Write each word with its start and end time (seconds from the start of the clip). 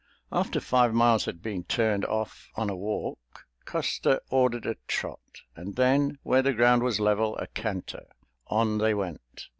After 0.31 0.59
five 0.59 0.95
miles 0.95 1.25
had 1.25 1.43
been 1.43 1.63
turned 1.63 2.05
off 2.05 2.49
on 2.55 2.71
a 2.71 2.75
walk, 2.75 3.45
Custer 3.65 4.19
ordered 4.31 4.65
a 4.65 4.77
trot, 4.87 5.19
and 5.55 5.75
then, 5.75 6.17
where 6.23 6.41
the 6.41 6.53
ground 6.53 6.81
was 6.81 6.99
level, 6.99 7.37
a 7.37 7.45
canter. 7.45 8.07
On 8.47 8.79
they 8.79 8.95
went. 8.95 9.45